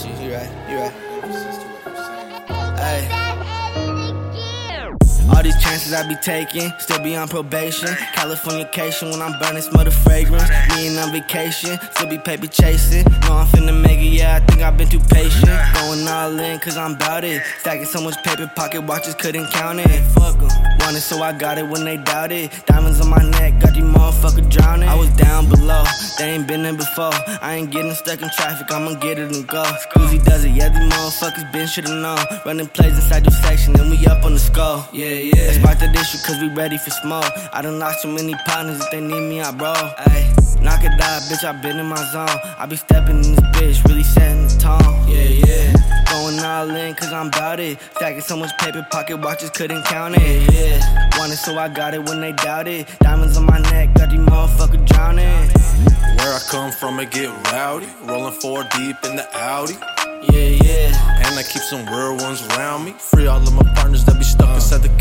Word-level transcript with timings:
you. 0.00 0.10
You 0.24 0.34
right. 0.34 0.50
You 0.68 0.76
right. 0.78 0.92
Hey. 2.78 3.18
All 5.34 5.42
these 5.42 5.60
chances 5.62 5.92
I 5.92 6.06
be 6.06 6.14
taking, 6.16 6.72
still 6.78 7.02
be 7.02 7.16
on 7.16 7.28
probation. 7.28 7.88
Californication 7.88 9.10
when 9.10 9.22
I'm 9.22 9.38
burning, 9.38 9.62
smell 9.62 9.84
the 9.84 9.90
fragrance. 9.90 10.48
Me 10.74 10.88
and 10.88 10.98
on 10.98 11.10
vacation, 11.12 11.78
still 11.92 12.08
be 12.08 12.18
paper 12.18 12.46
chasing. 12.46 13.04
Know 13.22 13.36
I'm 13.36 13.46
finna 13.48 13.72
make 13.80 13.98
it, 13.98 14.12
yeah, 14.12 14.36
I 14.36 14.40
think 14.46 14.62
I've 14.62 14.76
been 14.76 14.88
too 14.88 15.00
patient. 15.00 15.46
Going 15.74 16.06
all 16.06 16.38
in, 16.38 16.58
cause 16.60 16.76
I'm 16.76 16.96
bout 16.96 17.24
it. 17.24 17.42
Stacking 17.60 17.86
so 17.86 18.00
much 18.00 18.22
paper, 18.24 18.50
pocket 18.54 18.82
watches 18.82 19.14
couldn't 19.14 19.50
count 19.50 19.80
it. 19.80 19.88
Fuck 20.12 20.36
'em. 20.36 20.50
Want 20.80 20.96
it, 20.96 21.00
so 21.00 21.22
I 21.22 21.32
got 21.32 21.58
it 21.58 21.66
when 21.66 21.84
they 21.84 21.96
doubt 21.96 22.32
it. 22.32 22.50
Diamonds 22.66 23.00
on 23.00 23.08
my 23.08 23.22
neck, 23.30 23.58
got 23.60 23.72
these 23.74 23.82
motherfuckers 23.82 24.50
drowning. 24.50 24.88
They 26.22 26.30
ain't 26.30 26.46
been 26.46 26.62
there 26.62 26.74
before. 26.74 27.10
I 27.42 27.54
ain't 27.56 27.70
getting 27.72 27.94
stuck 27.94 28.22
in 28.22 28.30
traffic, 28.30 28.70
I'ma 28.70 28.94
get 28.94 29.18
it 29.18 29.34
and 29.34 29.46
go. 29.46 29.62
Scusi 29.62 30.24
does 30.24 30.44
it, 30.44 30.50
yeah, 30.50 30.68
these 30.68 30.92
motherfuckers 30.92 31.50
been 31.50 31.66
should've 31.66 31.90
known. 31.90 32.18
Running 32.46 32.68
plays 32.68 32.94
inside 32.94 33.24
your 33.24 33.32
section, 33.42 33.78
and 33.80 33.90
we 33.90 34.06
up 34.06 34.24
on 34.24 34.34
the 34.34 34.38
skull. 34.38 34.88
Yeah, 34.92 35.08
yeah. 35.08 35.58
Let's 35.62 35.80
the 35.80 35.90
issue, 36.00 36.18
cause 36.24 36.40
we 36.40 36.48
ready 36.50 36.78
for 36.78 36.90
smoke. 36.90 37.24
I 37.52 37.60
done 37.62 37.80
lost 37.80 38.02
too 38.02 38.12
many 38.12 38.34
partners, 38.46 38.80
if 38.80 38.90
they 38.92 39.00
need 39.00 39.28
me, 39.28 39.40
I 39.40 39.50
roll. 39.50 39.74
Ayy, 39.74 40.62
knock 40.62 40.84
it 40.84 40.92
out, 41.00 41.22
bitch, 41.22 41.42
I 41.42 41.60
been 41.60 41.80
in 41.80 41.86
my 41.86 42.02
zone. 42.12 42.38
I 42.56 42.66
be 42.66 42.76
stepping 42.76 43.16
in 43.24 43.34
this 43.34 43.40
bitch, 43.56 43.84
really 43.88 44.04
setting 44.04 44.46
the 44.46 44.56
tone. 44.60 45.08
Yeah, 45.08 45.26
yeah. 45.42 45.74
Going 46.12 46.38
all 46.38 46.70
in, 46.70 46.94
cause 46.94 47.12
I'm 47.12 47.30
bout 47.30 47.58
it. 47.58 47.80
Stacking 47.96 48.20
so 48.20 48.36
much 48.36 48.56
paper, 48.58 48.86
pocket 48.92 49.16
watches 49.16 49.50
couldn't 49.50 49.84
count 49.86 50.14
it. 50.16 50.52
Yeah, 50.52 51.18
want 51.18 51.32
it, 51.32 51.36
so 51.36 51.58
I 51.58 51.68
got 51.68 51.94
it 51.94 52.08
when 52.08 52.20
they 52.20 52.32
doubt 52.32 52.68
it. 52.68 52.86
Diamonds 53.00 53.36
on 53.36 53.46
my 53.46 53.58
neck, 53.58 53.92
got 53.94 54.10
these 54.10 54.20
motherfuckers 54.20 54.86
drowning. 54.86 55.50
Come 56.62 56.70
from, 56.70 57.00
it 57.00 57.10
get 57.10 57.28
rowdy. 57.50 57.88
Rolling 58.04 58.32
four 58.34 58.62
deep 58.62 58.94
in 59.02 59.16
the 59.16 59.26
Audi. 59.34 59.74
Yeah, 60.30 60.62
yeah. 60.62 61.26
And 61.26 61.36
I 61.36 61.42
keep 61.42 61.60
some 61.60 61.84
real 61.86 62.16
ones 62.16 62.40
around 62.50 62.84
me. 62.84 62.92
Free 62.92 63.26
all 63.26 63.42
of 63.42 63.52
my 63.52 63.64
partners 63.74 64.04
that 64.04 64.16
be 64.16 64.22
stuck 64.22 64.54
inside 64.54 64.82
the 64.82 64.91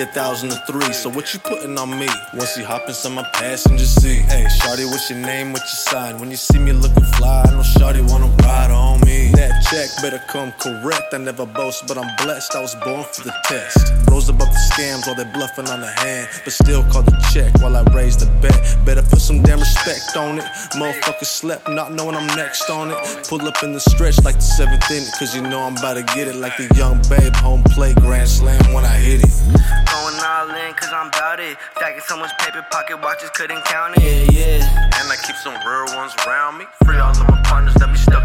a 0.00 0.06
thousand 0.06 0.50
to 0.50 0.56
three. 0.66 0.92
So 0.92 1.08
what 1.10 1.32
you 1.32 1.40
putting 1.40 1.76
on 1.78 1.90
me? 1.98 2.08
Once 2.34 2.56
you 2.56 2.64
hop 2.64 2.88
inside 2.88 3.12
my 3.12 3.26
passenger 3.34 3.84
seat. 3.84 4.22
Hey, 4.26 4.44
Shotty, 4.44 4.84
what's 4.86 5.10
your 5.10 5.18
name? 5.18 5.52
What's 5.52 5.64
your 5.64 5.92
sign? 5.92 6.18
When 6.20 6.30
you 6.30 6.36
see 6.36 6.58
me 6.58 6.72
looking 6.72 7.04
fly, 7.16 7.44
I 7.46 7.50
know 7.50 7.62
Shotty 7.62 8.08
wanna 8.10 8.28
ride 8.42 8.70
on 8.70 9.00
me. 9.00 9.30
That 9.32 9.52
check 9.70 9.88
better 10.02 10.22
come 10.28 10.52
correct. 10.58 11.14
I 11.14 11.18
never 11.18 11.46
boast, 11.46 11.86
but 11.86 11.96
I'm 11.96 12.10
blessed. 12.16 12.54
I 12.54 12.60
was 12.60 12.74
born 12.76 13.04
for 13.04 13.22
the 13.22 13.34
test. 13.44 13.92
Rose 14.10 14.28
above 14.28 14.48
the 14.48 14.62
scams, 14.74 15.08
all 15.08 15.14
that 15.14 15.32
bluffing 15.32 15.68
on 15.68 15.80
the 15.80 15.90
hand, 15.90 16.28
but 16.44 16.52
still 16.52 16.84
call 16.84 17.02
the 17.02 17.16
check 17.32 17.52
while 17.60 17.76
I 17.76 17.82
raise 17.94 18.16
the 18.16 18.26
bet. 18.42 18.58
Better 18.84 19.02
put 19.02 19.20
some 19.20 19.42
damn 19.42 19.60
respect 19.60 20.16
on 20.16 20.38
it. 20.38 20.44
Motherfucker 20.74 21.24
slept, 21.24 21.68
not 21.68 21.92
knowing 21.92 22.14
I'm 22.14 22.26
next 22.36 22.68
on 22.70 22.90
it. 22.90 22.98
Pull 23.28 23.42
up 23.42 23.62
in 23.62 23.72
the 23.72 23.80
stretch 23.80 24.22
like 24.24 24.36
the 24.36 24.48
seventh 24.58 24.90
inning, 24.90 25.08
cause 25.18 25.34
you 25.34 25.42
know 25.42 25.62
I'm 25.62 25.76
about 25.76 25.94
to 25.94 26.02
get 26.14 26.28
it 26.28 26.36
like 26.36 26.56
the 26.56 26.72
young 26.76 27.00
babe. 27.08 27.34
Home 27.36 27.62
play, 27.64 27.94
grand 27.94 28.28
slam 28.28 28.72
when 28.72 28.84
I 28.84 28.96
hit 28.96 29.22
it. 29.22 29.27
Stacking 31.76 32.00
so 32.00 32.16
much 32.16 32.30
paper, 32.38 32.64
pocket 32.70 33.00
watches 33.02 33.30
couldn't 33.30 33.64
count 33.64 33.96
it. 33.96 34.02
Yeah, 34.02 34.58
yeah. 34.58 35.00
And 35.00 35.10
I 35.10 35.16
keep 35.26 35.36
some 35.36 35.54
real 35.66 35.96
ones 35.96 36.14
around 36.26 36.58
me. 36.58 36.66
Free 36.84 36.98
all 36.98 37.10
of 37.10 37.28
my 37.28 37.40
partners 37.42 37.74
that 37.74 37.92
be 37.92 37.98
stuck. 37.98 38.17